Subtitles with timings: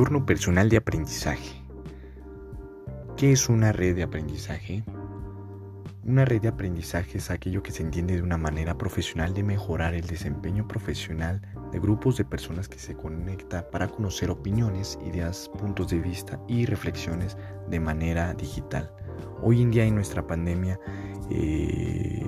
[0.00, 1.62] Entorno personal de aprendizaje.
[3.18, 4.82] ¿Qué es una red de aprendizaje?
[6.06, 9.92] Una red de aprendizaje es aquello que se entiende de una manera profesional de mejorar
[9.92, 15.90] el desempeño profesional de grupos de personas que se conecta para conocer opiniones, ideas, puntos
[15.90, 17.36] de vista y reflexiones
[17.68, 18.90] de manera digital.
[19.42, 20.80] Hoy en día en nuestra pandemia
[21.30, 22.24] eh,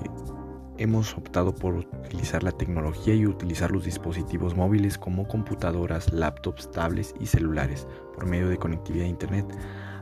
[0.82, 7.14] hemos optado por utilizar la tecnología y utilizar los dispositivos móviles como computadoras, laptops, tablets
[7.20, 9.46] y celulares por medio de conectividad a Internet.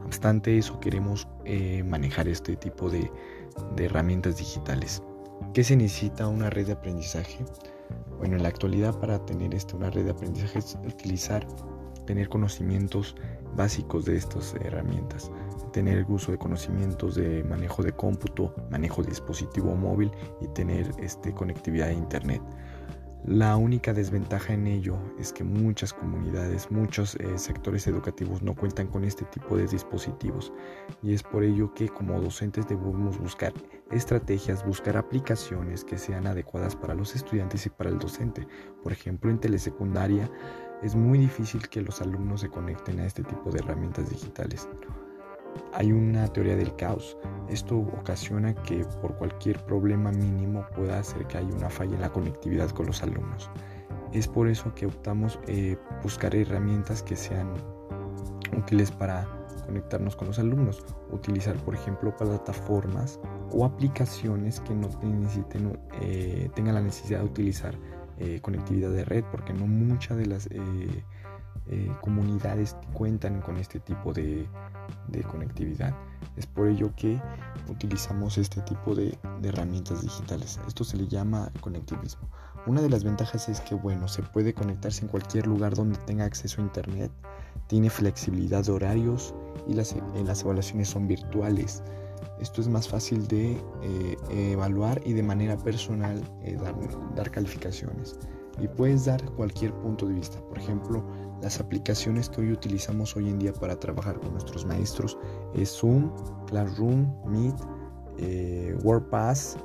[0.01, 3.11] No obstante eso, queremos eh, manejar este tipo de,
[3.77, 5.02] herramientas digitales.
[5.52, 7.45] ¿Qué se necesita una red de aprendizaje?
[8.19, 11.47] Bueno, en la actualidad para tener esta, una red de aprendizaje es utilizar,
[12.07, 13.16] tener conocimientos
[13.55, 15.30] básicos de estas herramientas
[15.70, 20.10] tener el uso de conocimientos de manejo de cómputo, manejo de dispositivo móvil
[20.41, 22.43] y tener este, conectividad a internet.
[23.27, 28.87] La única desventaja en ello es que muchas comunidades, muchos eh, sectores educativos no cuentan
[28.87, 30.54] con este tipo de dispositivos
[31.02, 33.52] y es por ello que como docentes debemos buscar
[33.90, 38.49] estrategias, buscar aplicaciones que sean adecuadas para los estudiantes y para el docente.
[38.82, 40.30] Por ejemplo, en telesecundaria
[40.82, 44.66] es muy difícil que los alumnos se conecten a este tipo de herramientas digitales.
[45.73, 47.16] Hay una teoría del caos.
[47.48, 52.10] Esto ocasiona que por cualquier problema mínimo pueda hacer que haya una falla en la
[52.10, 53.51] conectividad con los alumnos.
[54.12, 57.52] Es por eso que optamos eh, buscar herramientas que sean
[58.56, 59.26] útiles para
[59.66, 60.84] conectarnos con los alumnos.
[61.12, 63.21] Utilizar, por ejemplo, plataformas
[63.52, 67.75] o aplicaciones que no necesiten, eh, tengan la necesidad de utilizar
[68.19, 70.48] eh, conectividad de red, porque no muchas de las
[72.00, 74.48] comunidades cuentan con este tipo de,
[75.09, 75.94] de conectividad.
[76.37, 77.20] Es por ello que
[77.69, 80.60] utilizamos este tipo de, herramientas digitales.
[80.66, 82.28] Esto se le llama conectivismo.
[82.66, 86.25] Una de las ventajas es que, bueno, se puede conectarse en cualquier lugar donde tenga
[86.25, 87.10] acceso a Internet,
[87.69, 89.34] tiene flexibilidad de horarios
[89.66, 89.94] y las,
[90.25, 91.83] las evaluaciones son virtuales.
[92.39, 93.53] Esto es más fácil de
[93.83, 96.75] eh, evaluar y de manera personal eh, dar,
[97.15, 98.19] dar calificaciones.
[98.59, 100.41] Y puedes dar cualquier punto de vista.
[100.49, 101.05] Por ejemplo,
[101.43, 105.16] las aplicaciones que hoy utilizamos hoy en día para trabajar con nuestros maestros
[105.55, 106.11] es Zoom,
[106.47, 107.56] Classroom, Meet,
[108.19, 109.56] eh, WordPass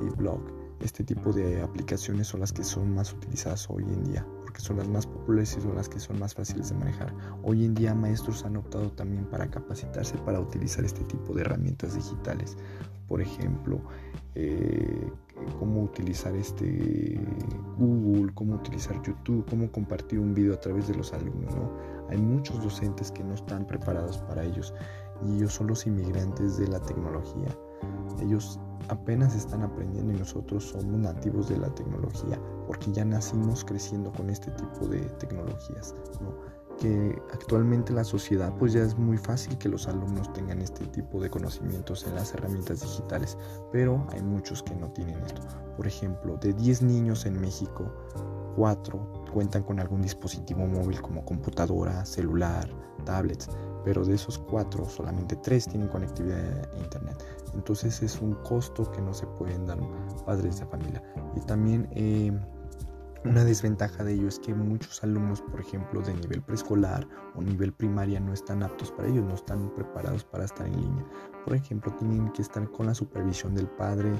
[0.00, 0.40] y Blog.
[0.80, 4.76] Este tipo de aplicaciones son las que son más utilizadas hoy en día porque son
[4.76, 7.14] las más populares y son las que son más fáciles de manejar.
[7.42, 11.94] Hoy en día maestros han optado también para capacitarse para utilizar este tipo de herramientas
[11.94, 12.58] digitales.
[13.08, 13.80] Por ejemplo,
[14.34, 15.10] eh,
[15.58, 17.18] cómo utilizar este
[17.78, 21.54] Google, cómo utilizar YouTube, cómo compartir un video a través de los alumnos.
[22.10, 24.74] Hay muchos docentes que no están preparados para ellos
[25.24, 27.56] y ellos son los inmigrantes de la tecnología.
[28.20, 34.12] Ellos apenas están aprendiendo y nosotros somos nativos de la tecnología porque ya nacimos creciendo
[34.12, 35.94] con este tipo de tecnologías.
[36.80, 41.20] que actualmente la sociedad pues ya es muy fácil que los alumnos tengan este tipo
[41.20, 43.36] de conocimientos en las herramientas digitales,
[43.70, 45.42] pero hay muchos que no tienen esto.
[45.76, 47.84] Por ejemplo, de 10 niños en México,
[48.56, 52.68] 4 cuentan con algún dispositivo móvil como computadora, celular,
[53.04, 53.48] tablets,
[53.84, 57.24] pero de esos 4 solamente 3 tienen conectividad a internet.
[57.54, 59.78] Entonces es un costo que no se pueden dar
[60.24, 61.02] padres de familia.
[61.36, 62.32] Y también eh,
[63.24, 67.06] una desventaja de ello es que muchos alumnos, por ejemplo, de nivel preescolar
[67.36, 71.06] o nivel primaria no están aptos para ello, no están preparados para estar en línea.
[71.44, 74.10] Por ejemplo, tienen que estar con la supervisión del padre,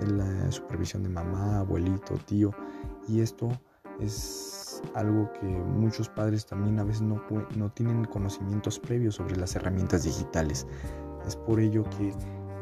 [0.00, 2.50] de la supervisión de mamá, abuelito, tío.
[3.06, 3.48] Y esto
[4.00, 4.57] es
[4.94, 7.22] algo que muchos padres también a veces no,
[7.56, 10.66] no tienen conocimientos previos sobre las herramientas digitales.
[11.26, 12.12] Es por ello que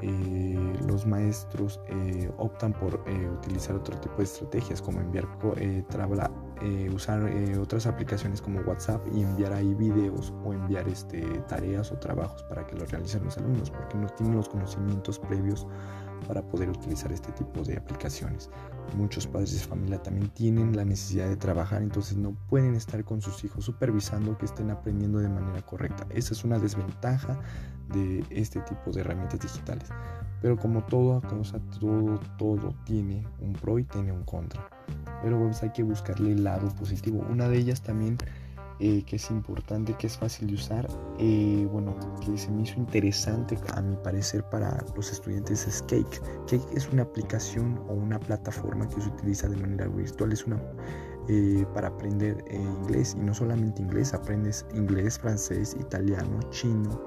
[0.02, 5.26] eh, los maestros eh, optan por eh, utilizar otro tipo de estrategias como enviar
[6.94, 7.22] usar
[7.60, 12.66] otras aplicaciones como WhatsApp y enviar ahí videos o enviar este, tareas o trabajos para
[12.66, 15.66] que lo realicen los alumnos porque no tienen los conocimientos previos
[16.26, 18.50] para poder utilizar este tipo de aplicaciones.
[18.96, 23.20] Muchos padres de familia también tienen la necesidad de trabajar, entonces no pueden estar con
[23.20, 26.06] sus hijos supervisando que estén aprendiendo de manera correcta.
[26.10, 27.38] Esa es una desventaja
[27.92, 29.88] de este tipo de herramientas digitales.
[30.42, 31.22] Pero como todo,
[31.80, 34.68] todo, todo tiene un pro y tiene un contra.
[35.22, 37.24] Pero pues hay que buscarle el lado positivo.
[37.28, 38.18] Una de ellas también
[38.78, 40.86] eh, que es importante, que es fácil de usar,
[41.18, 46.20] eh, bueno, que se me hizo interesante a mi parecer para los estudiantes es Cake.
[46.46, 50.60] Cake es una aplicación o una plataforma que se utiliza de manera virtual, es una
[51.28, 57.00] eh, para aprender inglés y no solamente inglés, aprendes inglés, francés, italiano, chino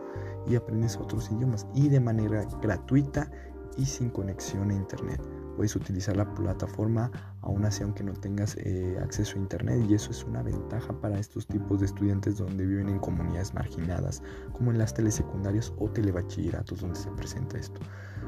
[0.45, 3.31] y aprendes otros idiomas y de manera gratuita
[3.77, 5.21] y sin conexión a internet.
[5.59, 7.11] Puedes utilizar la plataforma
[7.41, 11.19] aún así aunque no tengas eh, acceso a internet y eso es una ventaja para
[11.19, 14.23] estos tipos de estudiantes donde viven en comunidades marginadas
[14.53, 17.81] como en las telesecundarias o telebachilleratos donde se presenta esto.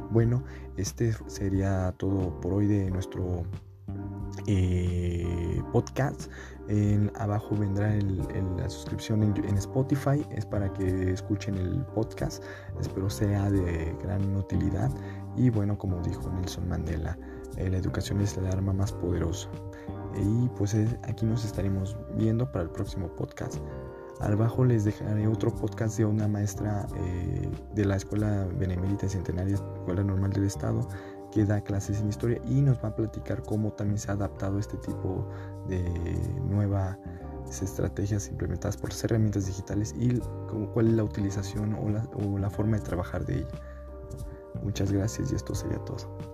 [0.10, 0.44] Bueno,
[0.76, 3.46] este sería todo por hoy de nuestro
[4.48, 6.30] eh, podcast.
[6.68, 7.94] En, abajo vendrá
[8.58, 10.26] la suscripción en, Spotify.
[10.32, 12.44] Es para que escuchen el podcast.
[12.80, 14.90] Espero sea de gran utilidad.
[15.36, 17.18] Y bueno, como dijo Nelson Mandela,
[17.58, 19.50] eh, la educación es el arma más poderosa.
[20.16, 23.56] Y pues aquí nos estaremos viendo para el próximo podcast.
[24.20, 30.04] Abajo les dejaré otro podcast de una maestra eh, de la Escuela Benemérita Centenaria, Escuela
[30.04, 30.88] Normal del Estado,
[31.32, 34.60] que da clases en historia y nos va a platicar cómo también se ha adaptado
[34.60, 35.28] este tipo
[35.68, 35.82] de
[36.48, 36.98] nuevas
[37.62, 40.20] estrategias implementadas por las herramientas digitales y
[40.74, 43.48] cuál es la utilización o la, o la forma de trabajar de ella.
[44.62, 46.31] Muchas gracias y esto sería todo.